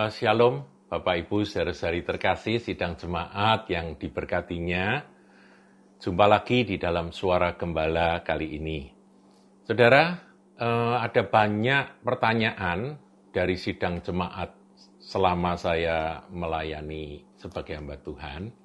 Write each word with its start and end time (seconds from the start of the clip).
Uh, 0.00 0.08
shalom, 0.08 0.64
Bapak 0.88 1.28
Ibu, 1.28 1.44
saudara-saudari 1.44 2.00
terkasih, 2.00 2.56
sidang 2.56 2.96
jemaat 2.96 3.68
yang 3.68 4.00
diberkatinya. 4.00 5.04
Jumpa 6.00 6.24
lagi 6.24 6.64
di 6.64 6.80
dalam 6.80 7.12
suara 7.12 7.52
gembala 7.52 8.24
kali 8.24 8.48
ini. 8.56 8.88
Saudara, 9.60 10.16
uh, 10.56 11.04
ada 11.04 11.20
banyak 11.28 12.00
pertanyaan 12.00 12.96
dari 13.28 13.60
sidang 13.60 14.00
jemaat 14.00 14.56
selama 15.04 15.60
saya 15.60 16.24
melayani 16.32 17.20
sebagai 17.36 17.76
hamba 17.76 18.00
Tuhan, 18.00 18.56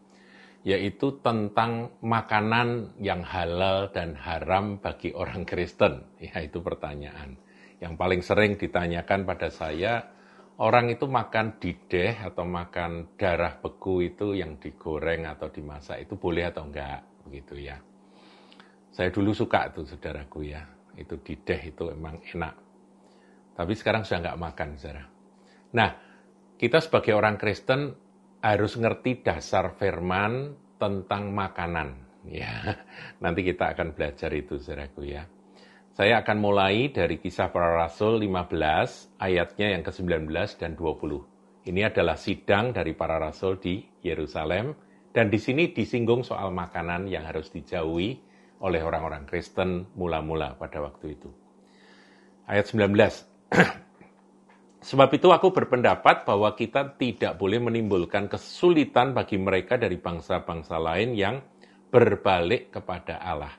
yaitu 0.63 1.19
tentang 1.19 1.99
makanan 1.99 2.95
yang 3.03 3.27
halal 3.27 3.91
dan 3.91 4.15
haram 4.15 4.79
bagi 4.79 5.11
orang 5.11 5.43
Kristen. 5.43 5.99
Ya, 6.15 6.39
itu 6.39 6.63
pertanyaan. 6.63 7.35
Yang 7.83 7.93
paling 7.99 8.21
sering 8.23 8.55
ditanyakan 8.55 9.27
pada 9.27 9.51
saya, 9.51 10.14
orang 10.61 10.87
itu 10.87 11.03
makan 11.07 11.59
dideh 11.59 12.15
atau 12.23 12.47
makan 12.47 13.19
darah 13.19 13.59
beku 13.59 13.99
itu 14.05 14.37
yang 14.37 14.55
digoreng 14.55 15.27
atau 15.27 15.51
dimasak 15.51 16.07
itu 16.07 16.15
boleh 16.15 16.47
atau 16.47 16.63
enggak 16.63 17.03
begitu 17.27 17.59
ya. 17.59 17.75
Saya 18.95 19.11
dulu 19.11 19.35
suka 19.35 19.67
tuh 19.75 19.83
saudaraku 19.83 20.47
ya, 20.47 20.63
itu 20.95 21.19
dideh 21.19 21.75
itu 21.75 21.91
emang 21.91 22.23
enak. 22.23 22.55
Tapi 23.55 23.73
sekarang 23.75 24.07
sudah 24.07 24.19
enggak 24.23 24.39
makan 24.39 24.69
saudara. 24.79 25.03
Nah, 25.75 25.89
kita 26.55 26.79
sebagai 26.79 27.11
orang 27.11 27.35
Kristen 27.35 27.91
harus 28.39 28.79
ngerti 28.79 29.19
dasar 29.25 29.75
firman 29.75 30.55
tentang 30.79 31.35
makanan. 31.35 31.89
Ya, 32.31 32.79
nanti 33.23 33.43
kita 33.43 33.75
akan 33.75 33.91
belajar 33.91 34.31
itu 34.31 34.55
saudaraku 34.55 35.03
ya. 35.03 35.27
Saya 35.95 36.19
akan 36.19 36.43
mulai 36.43 36.91
dari 36.91 37.23
kisah 37.23 37.55
para 37.55 37.71
rasul 37.71 38.19
15 38.19 39.15
ayatnya 39.15 39.79
yang 39.79 39.83
ke-19 39.87 40.27
dan 40.59 40.75
20. 40.75 41.71
Ini 41.71 41.87
adalah 41.87 42.19
sidang 42.19 42.75
dari 42.75 42.91
para 42.91 43.15
rasul 43.15 43.55
di 43.63 43.79
Yerusalem 44.03 44.75
dan 45.15 45.31
di 45.31 45.39
sini 45.39 45.71
disinggung 45.71 46.27
soal 46.27 46.51
makanan 46.51 47.07
yang 47.07 47.23
harus 47.23 47.47
dijauhi 47.47 48.19
oleh 48.59 48.83
orang-orang 48.83 49.23
Kristen 49.23 49.87
mula-mula 49.95 50.59
pada 50.59 50.83
waktu 50.83 51.15
itu. 51.15 51.31
Ayat 52.43 52.75
19. 52.75 52.91
Sebab 54.91 55.09
itu 55.15 55.31
aku 55.31 55.55
berpendapat 55.55 56.27
bahwa 56.27 56.51
kita 56.59 56.91
tidak 56.99 57.39
boleh 57.39 57.63
menimbulkan 57.63 58.27
kesulitan 58.27 59.15
bagi 59.15 59.39
mereka 59.39 59.79
dari 59.79 59.95
bangsa-bangsa 59.95 60.75
lain 60.75 61.15
yang 61.15 61.39
berbalik 61.87 62.75
kepada 62.75 63.15
Allah. 63.23 63.55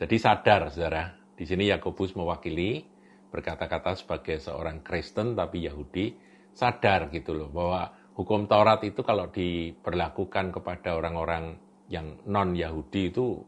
Jadi 0.00 0.16
sadar, 0.16 0.72
saudara, 0.72 1.19
di 1.40 1.48
sini 1.48 1.72
Yakobus 1.72 2.12
mewakili 2.12 2.84
berkata-kata 3.32 3.96
sebagai 3.96 4.36
seorang 4.36 4.84
Kristen 4.84 5.32
tapi 5.32 5.64
Yahudi 5.64 6.12
sadar 6.52 7.08
gitu 7.08 7.32
loh 7.32 7.48
bahwa 7.48 7.88
hukum 8.12 8.44
Taurat 8.44 8.84
itu 8.84 9.00
kalau 9.00 9.32
diberlakukan 9.32 10.52
kepada 10.52 11.00
orang-orang 11.00 11.56
yang 11.88 12.20
non 12.28 12.52
Yahudi 12.52 13.08
itu 13.08 13.40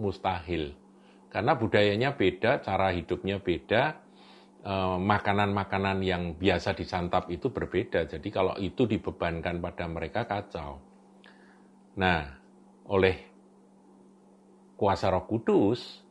mustahil 0.00 0.72
karena 1.34 1.58
budayanya 1.58 2.14
beda, 2.14 2.62
cara 2.62 2.94
hidupnya 2.94 3.42
beda, 3.42 3.98
eh, 4.62 4.98
makanan-makanan 5.02 5.98
yang 6.06 6.38
biasa 6.38 6.78
disantap 6.78 7.26
itu 7.26 7.50
berbeda. 7.50 8.06
Jadi 8.06 8.30
kalau 8.30 8.54
itu 8.62 8.86
dibebankan 8.86 9.58
pada 9.58 9.90
mereka 9.90 10.30
kacau. 10.30 10.78
Nah, 11.98 12.22
oleh 12.86 13.18
kuasa 14.78 15.10
Roh 15.10 15.26
Kudus 15.26 16.03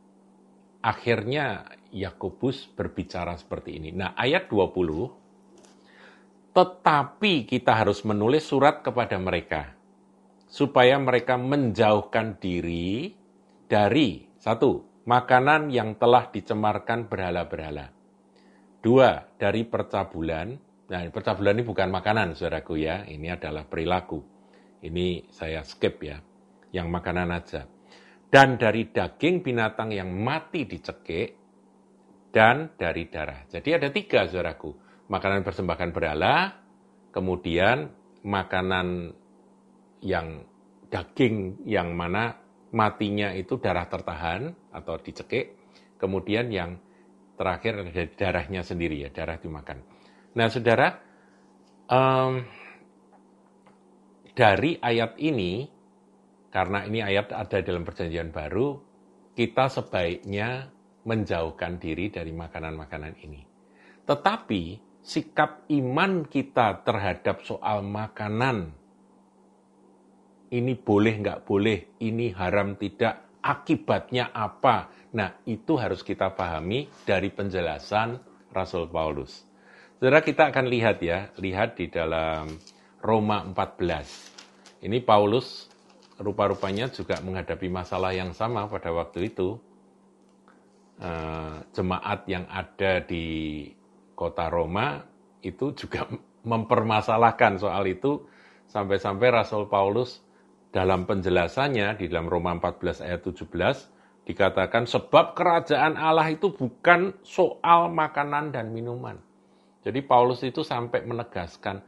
akhirnya 0.84 1.64
Yakobus 1.88 2.68
berbicara 2.68 3.32
seperti 3.40 3.80
ini. 3.80 3.96
Nah, 3.96 4.12
ayat 4.12 4.52
20, 4.52 6.52
tetapi 6.52 7.48
kita 7.48 7.72
harus 7.72 8.04
menulis 8.04 8.44
surat 8.44 8.84
kepada 8.84 9.16
mereka, 9.16 9.72
supaya 10.44 11.00
mereka 11.00 11.40
menjauhkan 11.40 12.36
diri 12.36 13.16
dari, 13.64 14.28
satu, 14.36 15.00
makanan 15.08 15.72
yang 15.72 15.96
telah 15.96 16.28
dicemarkan 16.28 17.08
berhala-berhala. 17.08 17.88
Dua, 18.84 19.24
dari 19.40 19.64
percabulan. 19.64 20.52
Nah, 20.84 21.00
percabulan 21.08 21.56
ini 21.56 21.64
bukan 21.64 21.88
makanan, 21.88 22.36
saudaraku 22.36 22.76
ya. 22.76 23.08
Ini 23.08 23.40
adalah 23.40 23.64
perilaku. 23.64 24.20
Ini 24.84 25.32
saya 25.32 25.64
skip 25.64 26.04
ya. 26.04 26.20
Yang 26.68 26.88
makanan 26.92 27.32
aja 27.32 27.64
dan 28.34 28.58
dari 28.58 28.90
daging 28.90 29.46
binatang 29.46 29.94
yang 29.94 30.10
mati 30.10 30.66
dicekik, 30.66 31.38
dan 32.34 32.74
dari 32.74 33.06
darah. 33.06 33.46
Jadi 33.46 33.70
ada 33.78 33.94
tiga, 33.94 34.26
saudaraku. 34.26 34.74
Makanan 35.06 35.46
persembahkan 35.46 35.94
berhala, 35.94 36.50
kemudian 37.14 37.94
makanan 38.26 39.14
yang 40.02 40.42
daging 40.90 41.62
yang 41.62 41.94
mana 41.94 42.34
matinya 42.74 43.30
itu 43.30 43.54
darah 43.62 43.86
tertahan 43.86 44.50
atau 44.74 44.98
dicekik, 44.98 45.54
kemudian 45.94 46.50
yang 46.50 46.82
terakhir 47.38 47.86
ada 47.86 48.02
darahnya 48.18 48.66
sendiri 48.66 49.06
ya, 49.06 49.14
darah 49.14 49.38
dimakan. 49.38 49.78
Nah, 50.34 50.50
saudara, 50.50 50.90
um, 51.86 52.42
dari 54.34 54.74
ayat 54.82 55.14
ini 55.22 55.70
karena 56.54 56.86
ini 56.86 57.02
ayat 57.02 57.34
ada 57.34 57.58
dalam 57.66 57.82
perjanjian 57.82 58.30
baru, 58.30 58.78
kita 59.34 59.66
sebaiknya 59.66 60.70
menjauhkan 61.02 61.82
diri 61.82 62.14
dari 62.14 62.30
makanan-makanan 62.30 63.18
ini. 63.26 63.42
Tetapi 64.06 64.62
sikap 65.02 65.66
iman 65.66 66.22
kita 66.22 66.86
terhadap 66.86 67.42
soal 67.42 67.82
makanan, 67.82 68.70
ini 70.54 70.78
boleh 70.78 71.14
nggak 71.26 71.42
boleh, 71.42 71.98
ini 71.98 72.30
haram 72.30 72.78
tidak, 72.78 73.42
akibatnya 73.42 74.30
apa? 74.30 74.94
Nah, 75.18 75.34
itu 75.50 75.74
harus 75.74 76.06
kita 76.06 76.38
pahami 76.38 76.86
dari 77.02 77.34
penjelasan 77.34 78.22
Rasul 78.54 78.86
Paulus. 78.86 79.42
Saudara 79.98 80.22
kita 80.22 80.54
akan 80.54 80.70
lihat 80.70 81.02
ya, 81.02 81.34
lihat 81.34 81.74
di 81.74 81.90
dalam 81.90 82.46
Roma 83.02 83.42
14. 83.42 84.86
Ini 84.86 85.02
Paulus 85.02 85.73
rupa-rupanya 86.18 86.90
juga 86.90 87.18
menghadapi 87.22 87.66
masalah 87.66 88.14
yang 88.14 88.30
sama 88.34 88.70
pada 88.70 88.94
waktu 88.94 89.32
itu. 89.32 89.58
Uh, 90.94 91.58
jemaat 91.74 92.22
yang 92.30 92.46
ada 92.46 93.02
di 93.02 93.66
kota 94.14 94.46
Roma 94.46 95.02
itu 95.42 95.74
juga 95.74 96.06
mempermasalahkan 96.50 97.58
soal 97.58 97.90
itu 97.90 98.22
sampai-sampai 98.70 99.28
Rasul 99.34 99.66
Paulus 99.66 100.22
dalam 100.70 101.06
penjelasannya 101.06 101.98
di 101.98 102.06
dalam 102.06 102.30
Roma 102.30 102.54
14 102.58 103.06
ayat 103.06 103.26
17 103.26 103.94
dikatakan 104.24 104.88
sebab 104.88 105.36
kerajaan 105.36 105.94
Allah 106.00 106.32
itu 106.32 106.50
bukan 106.50 107.12
soal 107.22 107.92
makanan 107.92 108.50
dan 108.50 108.72
minuman. 108.72 109.20
Jadi 109.84 110.00
Paulus 110.00 110.40
itu 110.40 110.64
sampai 110.64 111.04
menegaskan 111.04 111.84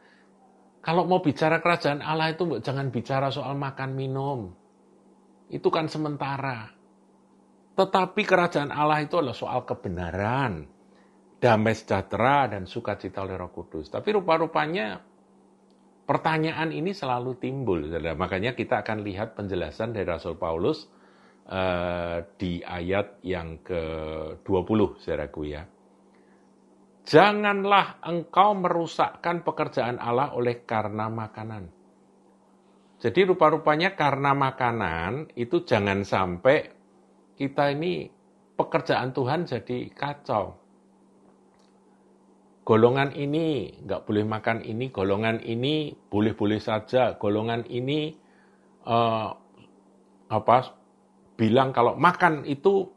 kalau 0.86 1.02
mau 1.02 1.18
bicara 1.18 1.58
kerajaan 1.58 1.98
Allah 1.98 2.30
itu 2.30 2.46
jangan 2.62 2.94
bicara 2.94 3.26
soal 3.34 3.58
makan 3.58 3.98
minum. 3.98 4.54
Itu 5.50 5.66
kan 5.66 5.90
sementara. 5.90 6.70
Tetapi 7.74 8.22
kerajaan 8.22 8.70
Allah 8.70 9.02
itu 9.02 9.18
adalah 9.18 9.34
soal 9.34 9.66
kebenaran, 9.66 10.62
damai 11.42 11.74
sejahtera, 11.74 12.54
dan 12.54 12.70
sukacita 12.70 13.26
oleh 13.26 13.34
roh 13.34 13.50
kudus. 13.50 13.90
Tapi 13.90 14.14
rupa-rupanya 14.14 15.02
pertanyaan 16.06 16.70
ini 16.70 16.94
selalu 16.94 17.34
timbul. 17.34 17.82
Makanya 18.14 18.54
kita 18.54 18.86
akan 18.86 19.02
lihat 19.02 19.34
penjelasan 19.34 19.90
dari 19.90 20.06
Rasul 20.06 20.38
Paulus 20.38 20.86
uh, 21.50 22.22
di 22.38 22.62
ayat 22.62 23.18
yang 23.26 23.58
ke-20, 23.66 25.02
saudaraku 25.02 25.50
ya. 25.50 25.66
Janganlah 27.06 28.02
engkau 28.02 28.58
merusakkan 28.58 29.46
pekerjaan 29.46 30.02
Allah 30.02 30.34
oleh 30.34 30.66
karena 30.66 31.06
makanan. 31.06 31.70
Jadi 32.98 33.30
rupa-rupanya 33.30 33.94
karena 33.94 34.34
makanan 34.34 35.30
itu 35.38 35.62
jangan 35.62 36.02
sampai 36.02 36.66
kita 37.38 37.70
ini 37.70 38.10
pekerjaan 38.58 39.14
Tuhan 39.14 39.46
jadi 39.46 39.86
kacau. 39.94 40.58
Golongan 42.66 43.14
ini 43.14 43.70
nggak 43.86 44.02
boleh 44.02 44.26
makan 44.26 44.66
ini, 44.66 44.90
golongan 44.90 45.38
ini 45.46 45.94
boleh-boleh 46.10 46.58
saja, 46.58 47.14
golongan 47.14 47.62
ini 47.70 48.18
uh, 48.82 49.30
apa 50.26 50.56
bilang 51.38 51.70
kalau 51.70 51.94
makan 51.94 52.42
itu 52.42 52.95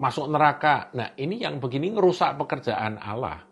masuk 0.00 0.32
neraka. 0.32 0.88
Nah, 0.96 1.12
ini 1.20 1.44
yang 1.44 1.60
begini 1.60 1.92
ngerusak 1.92 2.40
pekerjaan 2.40 2.96
Allah. 2.96 3.44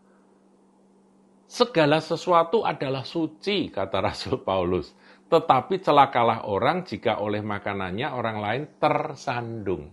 Segala 1.45 2.00
sesuatu 2.00 2.65
adalah 2.65 3.05
suci, 3.05 3.69
kata 3.69 4.00
Rasul 4.00 4.41
Paulus. 4.41 4.97
Tetapi 5.29 5.85
celakalah 5.85 6.49
orang 6.49 6.89
jika 6.89 7.21
oleh 7.21 7.45
makanannya 7.45 8.09
orang 8.17 8.37
lain 8.41 8.62
tersandung. 8.81 9.93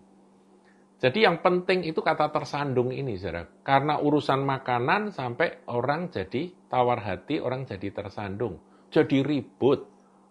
Jadi 0.96 1.28
yang 1.28 1.44
penting 1.44 1.84
itu 1.84 2.00
kata 2.00 2.32
tersandung 2.32 2.96
ini, 2.96 3.20
saudara. 3.20 3.44
Karena 3.64 4.00
urusan 4.00 4.48
makanan 4.48 5.12
sampai 5.12 5.68
orang 5.68 6.08
jadi 6.08 6.56
tawar 6.72 7.04
hati, 7.04 7.44
orang 7.44 7.68
jadi 7.68 7.92
tersandung. 7.92 8.64
Jadi 8.88 9.20
ribut 9.20 9.84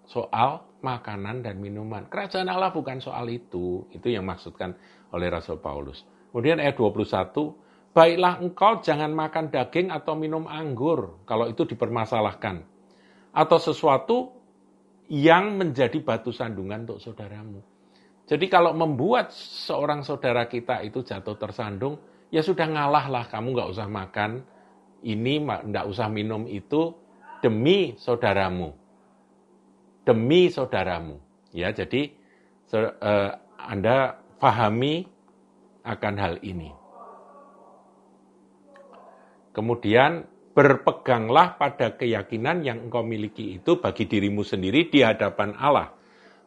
soal 0.09 0.65
makanan 0.81 1.44
dan 1.44 1.61
minuman. 1.61 2.09
Kerajaan 2.09 2.49
Allah 2.49 2.73
bukan 2.73 2.97
soal 3.00 3.29
itu. 3.29 3.85
Itu 3.93 4.09
yang 4.09 4.25
maksudkan 4.25 4.73
oleh 5.12 5.29
Rasul 5.29 5.61
Paulus. 5.61 6.13
Kemudian 6.34 6.58
ayat 6.58 6.75
21, 6.75 7.62
Baiklah 7.94 8.42
engkau 8.42 8.82
jangan 8.82 9.14
makan 9.14 9.54
daging 9.54 9.94
atau 9.94 10.19
minum 10.19 10.50
anggur, 10.50 11.22
kalau 11.31 11.46
itu 11.46 11.62
dipermasalahkan. 11.62 12.66
Atau 13.31 13.62
sesuatu 13.62 14.34
yang 15.06 15.54
menjadi 15.54 15.94
batu 16.02 16.34
sandungan 16.34 16.90
untuk 16.90 16.98
saudaramu 16.98 17.62
jadi 18.25 18.48
kalau 18.48 18.72
membuat 18.72 19.36
seorang 19.36 20.00
saudara 20.00 20.48
kita 20.48 20.81
itu 20.81 21.04
jatuh 21.04 21.36
tersandung, 21.36 22.00
ya 22.32 22.40
sudah 22.40 22.64
ngalah 22.64 23.06
lah, 23.12 23.25
kamu 23.28 23.52
nggak 23.52 23.70
usah 23.76 23.84
makan 23.88 24.40
ini, 25.04 25.44
nggak 25.44 25.84
usah 25.84 26.08
minum 26.08 26.48
itu 26.48 26.96
demi 27.44 27.92
saudaramu, 28.00 28.72
demi 30.08 30.48
saudaramu. 30.48 31.20
Ya, 31.52 31.69
jadi 31.76 32.16
uh, 32.72 33.30
Anda 33.60 34.16
pahami 34.40 35.04
akan 35.84 36.14
hal 36.16 36.34
ini. 36.40 36.72
Kemudian 39.54 40.26
berpeganglah 40.56 41.54
pada 41.60 41.94
keyakinan 41.94 42.66
yang 42.66 42.90
engkau 42.90 43.06
miliki 43.06 43.62
itu 43.62 43.78
bagi 43.78 44.10
dirimu 44.10 44.42
sendiri 44.42 44.90
di 44.90 45.02
hadapan 45.02 45.54
Allah 45.54 45.94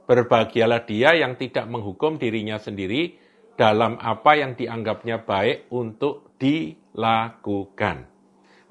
Berbahagialah 0.07 0.88
dia 0.88 1.19
yang 1.19 1.36
tidak 1.36 1.68
menghukum 1.68 2.16
dirinya 2.16 2.56
sendiri 2.56 3.19
dalam 3.60 4.00
apa 4.00 4.39
yang 4.39 4.56
dianggapnya 4.56 5.28
baik 5.28 5.68
untuk 5.68 6.31
dilakukan. 6.40 8.07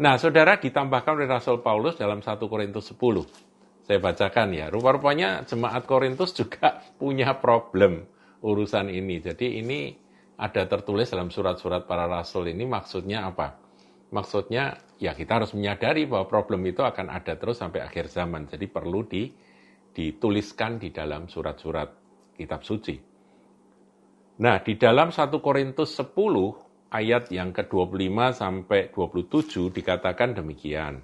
Nah, 0.00 0.16
saudara 0.16 0.56
ditambahkan 0.56 1.12
oleh 1.12 1.28
Rasul 1.28 1.60
Paulus 1.60 2.00
dalam 2.00 2.24
1 2.24 2.40
Korintus 2.48 2.88
10. 2.96 3.28
Saya 3.84 4.00
bacakan 4.00 4.48
ya. 4.56 4.72
Rupa-rupanya 4.72 5.44
jemaat 5.44 5.84
Korintus 5.84 6.32
juga 6.32 6.80
punya 7.00 7.36
problem 7.36 8.08
urusan 8.40 8.88
ini. 8.88 9.20
Jadi 9.20 9.60
ini 9.60 9.92
ada 10.36 10.62
tertulis 10.68 11.08
dalam 11.08 11.32
surat-surat 11.32 11.88
para 11.88 12.04
rasul 12.04 12.52
ini 12.52 12.68
maksudnya 12.68 13.24
apa? 13.24 13.56
Maksudnya 14.12 14.76
ya 15.00 15.16
kita 15.16 15.42
harus 15.42 15.56
menyadari 15.56 16.04
bahwa 16.04 16.28
problem 16.28 16.62
itu 16.68 16.84
akan 16.84 17.08
ada 17.08 17.34
terus 17.40 17.58
sampai 17.58 17.82
akhir 17.82 18.12
zaman. 18.12 18.46
Jadi 18.46 18.68
perlu 18.68 19.02
di 19.08 19.32
dituliskan 19.96 20.76
di 20.76 20.92
dalam 20.92 21.24
surat-surat 21.24 21.88
kitab 22.36 22.60
suci. 22.60 23.00
Nah, 24.36 24.60
di 24.60 24.76
dalam 24.76 25.08
1 25.08 25.40
Korintus 25.40 25.96
10 25.96 26.92
ayat 26.92 27.32
yang 27.32 27.56
ke-25 27.56 28.16
sampai 28.36 28.92
27 28.92 29.72
dikatakan 29.72 30.36
demikian. 30.36 31.00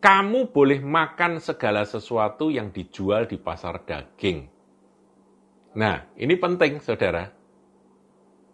Kamu 0.00 0.48
boleh 0.48 0.80
makan 0.80 1.44
segala 1.44 1.84
sesuatu 1.84 2.48
yang 2.48 2.72
dijual 2.72 3.28
di 3.28 3.36
pasar 3.36 3.84
daging. 3.84 4.59
Nah, 5.78 6.10
ini 6.18 6.34
penting, 6.34 6.82
saudara. 6.82 7.30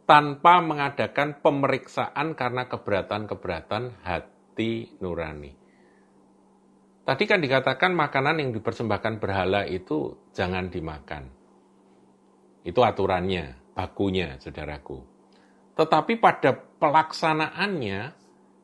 Tanpa 0.05 0.61
mengadakan 0.63 1.41
pemeriksaan 1.41 2.37
karena 2.37 2.69
keberatan-keberatan 2.69 4.05
hati 4.05 4.95
nurani. 5.03 5.53
Tadi 7.07 7.25
kan 7.25 7.39
dikatakan 7.39 7.95
makanan 7.95 8.43
yang 8.43 8.51
dipersembahkan 8.51 9.23
berhala 9.23 9.63
itu 9.65 10.29
jangan 10.35 10.69
dimakan. 10.69 11.31
Itu 12.67 12.83
aturannya, 12.83 13.75
bakunya, 13.79 14.39
saudaraku. 14.43 15.03
Tetapi 15.79 16.19
pada 16.19 16.51
pelaksanaannya, 16.55 17.99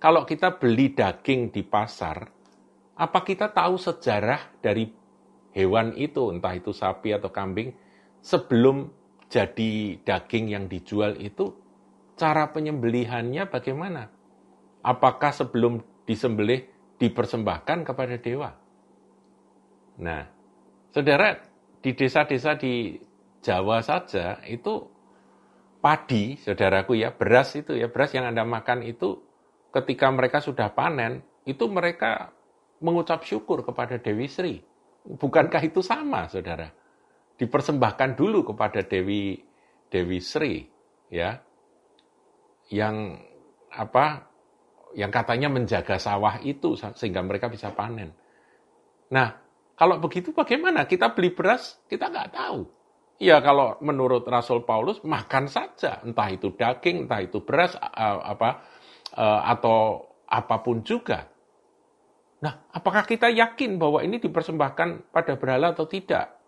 kalau 0.03 0.27
kita 0.27 0.59
beli 0.59 0.91
daging 0.91 1.55
di 1.55 1.63
pasar, 1.63 2.27
apa 2.99 3.19
kita 3.23 3.51
tahu 3.55 3.79
sejarah 3.79 4.59
dari 4.59 4.91
hewan 5.55 5.95
itu, 5.95 6.35
entah 6.35 6.55
itu 6.55 6.75
sapi 6.75 7.15
atau 7.15 7.31
kambing, 7.31 7.71
sebelum 8.23 8.89
jadi 9.29 9.99
daging 10.01 10.55
yang 10.55 10.65
dijual 10.71 11.19
itu, 11.19 11.53
cara 12.17 12.49
penyembelihannya 12.55 13.51
bagaimana? 13.51 14.09
Apakah 14.83 15.31
sebelum 15.35 15.83
disembelih 16.07 16.67
dipersembahkan 16.99 17.83
kepada 17.83 18.15
dewa. 18.19 18.51
Nah, 19.99 20.23
saudara, 20.95 21.35
di 21.83 21.91
desa-desa 21.99 22.55
di 22.55 22.95
Jawa 23.43 23.83
saja 23.83 24.39
itu 24.47 24.87
padi, 25.83 26.39
saudaraku 26.39 26.95
ya, 26.95 27.11
beras 27.11 27.59
itu 27.59 27.75
ya, 27.75 27.91
beras 27.91 28.15
yang 28.15 28.31
Anda 28.31 28.47
makan 28.47 28.87
itu 28.87 29.19
ketika 29.75 30.07
mereka 30.15 30.39
sudah 30.39 30.71
panen, 30.71 31.27
itu 31.43 31.67
mereka 31.67 32.31
mengucap 32.79 33.27
syukur 33.27 33.67
kepada 33.67 33.99
Dewi 33.99 34.31
Sri. 34.31 34.63
Bukankah 35.03 35.63
itu 35.67 35.83
sama, 35.83 36.31
saudara? 36.31 36.71
Dipersembahkan 37.39 38.15
dulu 38.15 38.55
kepada 38.55 38.85
Dewi 38.85 39.41
Dewi 39.93 40.19
Sri, 40.25 40.65
ya, 41.13 41.37
yang 42.73 43.19
apa 43.73 44.29
yang 44.93 45.09
katanya 45.09 45.49
menjaga 45.49 45.97
sawah 45.97 46.41
itu 46.45 46.77
sehingga 46.77 47.25
mereka 47.25 47.49
bisa 47.49 47.73
panen. 47.73 48.13
Nah, 49.13 49.29
kalau 49.77 50.01
begitu 50.01 50.33
bagaimana? 50.33 50.85
Kita 50.89 51.13
beli 51.13 51.33
beras, 51.33 51.81
kita 51.89 52.09
nggak 52.09 52.33
tahu. 52.33 52.61
Ya 53.21 53.39
kalau 53.45 53.79
menurut 53.85 54.27
Rasul 54.27 54.65
Paulus 54.67 55.01
makan 55.05 55.47
saja, 55.47 56.01
entah 56.03 56.29
itu 56.33 56.53
daging, 56.57 57.07
entah 57.07 57.21
itu 57.21 57.45
beras, 57.45 57.77
apa 57.81 58.65
atau 59.49 60.09
apa 60.25 60.57
pun 60.65 60.81
juga. 60.81 61.29
Nah, 62.43 62.67
apakah 62.75 63.07
kita 63.07 63.31
yakin 63.31 63.79
bahwa 63.79 64.03
ini 64.03 64.19
dipersembahkan 64.19 65.15
pada 65.15 65.39
berhala 65.39 65.71
atau 65.71 65.87
tidak? 65.87 66.42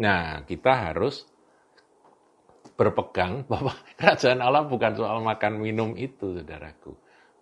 Nah, 0.00 0.42
kita 0.42 0.90
harus 0.90 1.28
berpegang 2.74 3.44
bahwa 3.50 3.74
kerajaan 3.98 4.42
Allah 4.42 4.66
bukan 4.66 4.92
soal 4.98 5.22
makan 5.22 5.62
minum 5.62 5.94
itu, 5.94 6.34
saudaraku. 6.34 6.94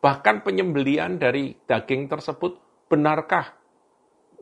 Bahkan 0.02 0.42
penyembelian 0.42 1.16
dari 1.16 1.54
daging 1.54 2.10
tersebut 2.10 2.58
benarkah? 2.90 3.54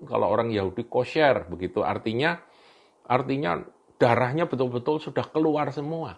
Kalau 0.01 0.33
orang 0.33 0.49
Yahudi 0.49 0.89
kosher 0.89 1.45
begitu 1.45 1.85
artinya 1.85 2.41
artinya 3.05 3.61
darahnya 4.01 4.49
betul-betul 4.49 4.97
sudah 4.97 5.29
keluar 5.29 5.69
semua. 5.69 6.17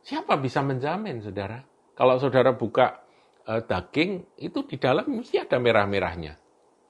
Siapa 0.00 0.40
bisa 0.40 0.64
menjamin, 0.64 1.20
Saudara? 1.20 1.60
Kalau 1.92 2.16
Saudara 2.16 2.56
buka 2.56 3.04
e, 3.44 3.60
daging 3.68 4.40
itu 4.40 4.64
di 4.64 4.80
dalam 4.80 5.04
mesti 5.12 5.44
ada 5.44 5.60
merah-merahnya. 5.60 6.40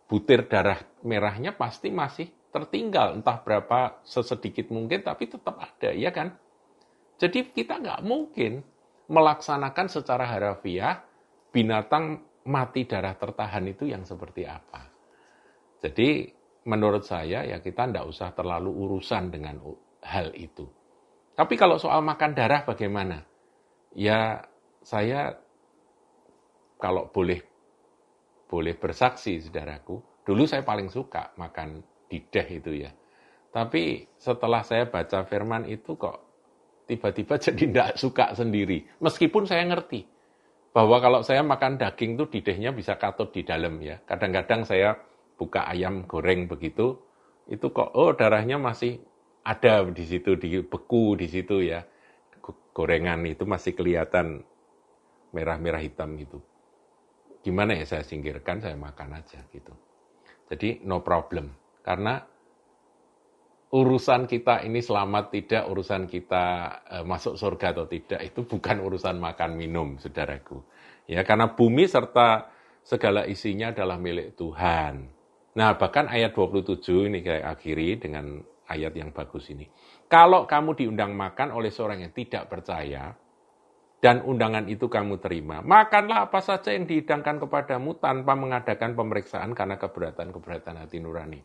Butir 0.06 0.46
darah 0.46 0.78
merahnya 1.02 1.58
pasti 1.58 1.90
masih 1.90 2.30
tertinggal 2.48 3.20
entah 3.20 3.38
berapa 3.44 4.00
sesedikit 4.04 4.72
mungkin 4.72 5.04
tapi 5.04 5.28
tetap 5.28 5.56
ada, 5.60 5.92
ya 5.92 6.08
kan? 6.08 6.32
Jadi 7.18 7.50
kita 7.50 7.82
nggak 7.82 8.00
mungkin 8.06 8.62
melaksanakan 9.08 9.86
secara 9.90 10.24
harafiah 10.28 11.02
binatang 11.50 12.22
mati 12.48 12.88
darah 12.88 13.16
tertahan 13.16 13.64
itu 13.68 13.88
yang 13.88 14.04
seperti 14.04 14.48
apa. 14.48 14.88
Jadi 15.82 16.30
menurut 16.68 17.04
saya 17.04 17.44
ya 17.44 17.58
kita 17.60 17.88
tidak 17.88 18.06
usah 18.08 18.32
terlalu 18.36 18.70
urusan 18.72 19.32
dengan 19.32 19.60
hal 20.04 20.32
itu. 20.36 20.68
Tapi 21.34 21.54
kalau 21.54 21.78
soal 21.78 22.02
makan 22.02 22.34
darah 22.34 22.66
bagaimana? 22.66 23.22
Ya 23.96 24.42
saya 24.84 25.38
kalau 26.78 27.10
boleh 27.10 27.42
boleh 28.48 28.74
bersaksi 28.78 29.38
saudaraku, 29.44 30.00
dulu 30.24 30.48
saya 30.48 30.64
paling 30.64 30.88
suka 30.88 31.36
makan 31.36 31.84
dideh 32.08 32.46
itu 32.48 32.72
ya. 32.88 32.90
Tapi 33.48 34.04
setelah 34.20 34.60
saya 34.64 34.88
baca 34.88 35.24
firman 35.24 35.64
itu 35.68 35.96
kok 35.96 36.24
tiba-tiba 36.88 37.36
jadi 37.44 37.62
tidak 37.68 37.90
suka 38.00 38.32
sendiri. 38.36 38.84
Meskipun 39.00 39.44
saya 39.44 39.64
ngerti 39.68 40.04
bahwa 40.72 41.00
kalau 41.00 41.20
saya 41.24 41.44
makan 41.44 41.80
daging 41.80 42.16
tuh 42.16 42.28
didehnya 42.28 42.72
bisa 42.72 42.96
katut 42.96 43.32
di 43.32 43.44
dalam 43.44 43.80
ya. 43.80 44.00
Kadang-kadang 44.04 44.64
saya 44.64 44.96
buka 45.38 45.68
ayam 45.68 46.04
goreng 46.08 46.50
begitu, 46.50 46.98
itu 47.48 47.66
kok 47.72 47.94
oh 47.94 48.12
darahnya 48.12 48.60
masih 48.60 49.00
ada 49.46 49.86
di 49.88 50.04
situ 50.04 50.36
di 50.36 50.60
beku 50.60 51.16
di 51.16 51.28
situ 51.28 51.64
ya. 51.64 51.84
Gorengan 52.72 53.26
itu 53.26 53.42
masih 53.42 53.74
kelihatan 53.74 54.46
merah-merah 55.34 55.82
hitam 55.82 56.14
gitu. 56.14 56.38
Gimana 57.42 57.74
ya 57.74 57.82
saya 57.82 58.06
singkirkan, 58.06 58.62
saya 58.62 58.78
makan 58.78 59.18
aja 59.18 59.42
gitu. 59.50 59.74
Jadi 60.46 60.86
no 60.86 61.02
problem. 61.02 61.50
Karena 61.88 62.20
urusan 63.72 64.28
kita 64.28 64.60
ini 64.60 64.84
selamat 64.84 65.32
tidak, 65.32 65.64
urusan 65.72 66.04
kita 66.04 66.44
e, 66.84 66.96
masuk 67.00 67.40
surga 67.40 67.72
atau 67.72 67.88
tidak, 67.88 68.20
itu 68.28 68.44
bukan 68.44 68.84
urusan 68.84 69.16
makan 69.16 69.56
minum, 69.56 69.96
saudaraku. 69.96 70.60
Ya, 71.08 71.24
karena 71.24 71.56
bumi 71.56 71.88
serta 71.88 72.52
segala 72.84 73.24
isinya 73.24 73.72
adalah 73.72 73.96
milik 73.96 74.36
Tuhan. 74.36 75.08
Nah, 75.56 75.80
bahkan 75.80 76.12
ayat 76.12 76.36
27 76.36 77.08
ini 77.08 77.24
kayak 77.24 77.56
akhiri 77.56 77.96
dengan 77.96 78.36
ayat 78.68 78.92
yang 78.92 79.08
bagus 79.08 79.48
ini. 79.48 79.64
Kalau 80.12 80.44
kamu 80.44 80.76
diundang 80.76 81.16
makan 81.16 81.56
oleh 81.56 81.72
seorang 81.72 82.04
yang 82.04 82.12
tidak 82.12 82.52
percaya, 82.52 83.16
dan 83.98 84.22
undangan 84.22 84.68
itu 84.70 84.86
kamu 84.86 85.18
terima, 85.24 85.58
makanlah 85.58 86.30
apa 86.30 86.38
saja 86.38 86.70
yang 86.70 86.86
dihidangkan 86.86 87.42
kepadamu 87.42 87.98
tanpa 87.98 88.38
mengadakan 88.38 88.94
pemeriksaan 88.94 89.56
karena 89.56 89.74
keberatan-keberatan 89.74 90.84
hati 90.84 91.02
nurani. 91.02 91.40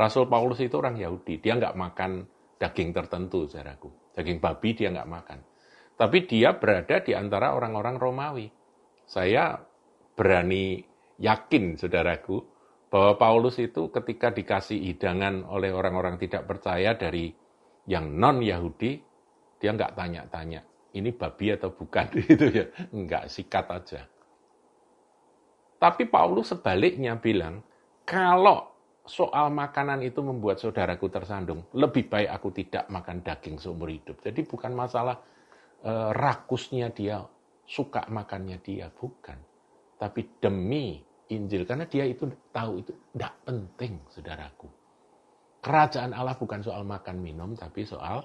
Rasul 0.00 0.24
Paulus 0.32 0.64
itu 0.64 0.80
orang 0.80 0.96
Yahudi, 0.96 1.44
dia 1.44 1.60
nggak 1.60 1.76
makan 1.76 2.24
daging 2.56 2.96
tertentu, 2.96 3.44
saudaraku. 3.44 4.16
Daging 4.16 4.40
babi 4.40 4.72
dia 4.72 4.88
nggak 4.88 5.10
makan. 5.12 5.38
Tapi 6.00 6.24
dia 6.24 6.56
berada 6.56 7.04
di 7.04 7.12
antara 7.12 7.52
orang-orang 7.52 8.00
Romawi. 8.00 8.48
Saya 9.04 9.60
berani 10.16 10.80
yakin, 11.20 11.76
saudaraku, 11.76 12.40
bahwa 12.88 13.20
Paulus 13.20 13.60
itu 13.60 13.92
ketika 13.92 14.32
dikasih 14.32 14.80
hidangan 14.80 15.44
oleh 15.44 15.68
orang-orang 15.68 16.16
tidak 16.16 16.48
percaya 16.48 16.96
dari 16.96 17.28
yang 17.84 18.16
non-Yahudi, 18.16 18.92
dia 19.60 19.76
nggak 19.76 19.92
tanya-tanya 19.92 20.64
ini 20.96 21.14
babi 21.14 21.54
atau 21.54 21.70
bukan 21.70 22.06
itu 22.32 22.46
ya 22.50 22.66
enggak 22.90 23.30
sikat 23.30 23.66
aja 23.70 24.00
tapi 25.80 26.08
Paulus 26.08 26.50
sebaliknya 26.50 27.16
bilang 27.20 27.62
kalau 28.08 28.69
soal 29.10 29.50
makanan 29.50 30.06
itu 30.06 30.22
membuat 30.22 30.62
saudaraku 30.62 31.10
tersandung. 31.10 31.66
Lebih 31.74 32.06
baik 32.06 32.30
aku 32.30 32.48
tidak 32.54 32.86
makan 32.86 33.26
daging 33.26 33.58
seumur 33.58 33.90
hidup. 33.90 34.22
Jadi 34.22 34.46
bukan 34.46 34.70
masalah 34.70 35.18
e, 35.82 35.92
rakusnya 36.14 36.94
dia 36.94 37.18
suka 37.66 38.06
makannya 38.06 38.62
dia 38.62 38.86
bukan. 38.86 39.34
Tapi 39.98 40.38
demi 40.38 41.02
Injil 41.34 41.66
karena 41.66 41.90
dia 41.90 42.06
itu 42.06 42.30
tahu 42.54 42.86
itu 42.86 42.94
tidak 43.10 43.34
penting 43.42 43.98
saudaraku. 44.14 44.70
Kerajaan 45.60 46.14
Allah 46.14 46.38
bukan 46.38 46.62
soal 46.62 46.86
makan 46.86 47.18
minum 47.18 47.58
tapi 47.58 47.82
soal 47.82 48.22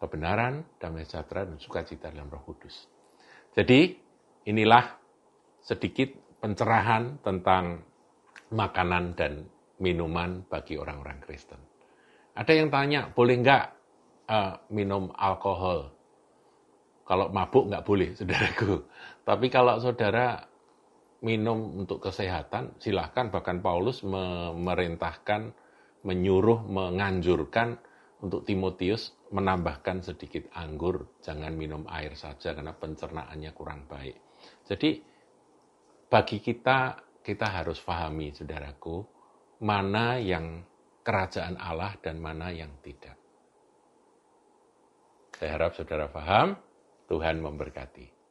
kebenaran, 0.00 0.66
damai 0.82 1.06
sejahtera, 1.06 1.46
dan 1.46 1.60
sukacita 1.62 2.10
dalam 2.10 2.26
roh 2.26 2.42
kudus. 2.42 2.90
Jadi 3.54 3.94
inilah 4.50 4.98
sedikit 5.62 6.10
pencerahan 6.42 7.22
tentang 7.22 7.86
makanan 8.50 9.14
dan 9.14 9.46
minuman 9.82 10.46
bagi 10.46 10.78
orang-orang 10.78 11.18
Kristen. 11.18 11.58
Ada 12.38 12.52
yang 12.54 12.70
tanya, 12.70 13.10
boleh 13.10 13.36
nggak 13.42 13.64
uh, 14.30 14.54
minum 14.70 15.10
alkohol? 15.12 15.90
Kalau 17.02 17.28
mabuk 17.34 17.68
nggak 17.68 17.84
boleh, 17.84 18.14
saudaraku. 18.18 18.86
Tapi 19.26 19.46
kalau 19.50 19.82
saudara 19.82 20.38
minum 21.26 21.82
untuk 21.82 22.02
kesehatan, 22.02 22.78
silahkan. 22.78 23.28
Bahkan 23.28 23.58
Paulus 23.60 24.06
memerintahkan, 24.06 25.54
menyuruh, 26.06 26.62
menganjurkan 26.66 27.78
untuk 28.22 28.46
Timotius 28.46 29.18
menambahkan 29.34 30.04
sedikit 30.04 30.46
anggur, 30.54 31.18
jangan 31.24 31.56
minum 31.56 31.82
air 31.88 32.14
saja 32.14 32.52
karena 32.52 32.76
pencernaannya 32.76 33.50
kurang 33.56 33.88
baik. 33.88 34.14
Jadi 34.68 35.02
bagi 36.06 36.38
kita, 36.38 37.00
kita 37.24 37.46
harus 37.48 37.80
pahami, 37.80 38.30
saudaraku, 38.36 39.02
mana 39.62 40.18
yang 40.18 40.66
kerajaan 41.06 41.54
Allah 41.54 41.94
dan 42.02 42.18
mana 42.18 42.50
yang 42.50 42.70
tidak. 42.82 43.14
Saya 45.38 45.58
harap 45.58 45.74
saudara 45.78 46.10
paham, 46.10 46.58
Tuhan 47.06 47.38
memberkati. 47.42 48.21